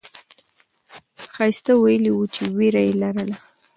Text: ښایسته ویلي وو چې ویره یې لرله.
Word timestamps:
ښایسته 1.33 1.71
ویلي 1.77 2.11
وو 2.13 2.25
چې 2.33 2.41
ویره 2.57 2.81
یې 2.87 2.93
لرله. 3.01 3.35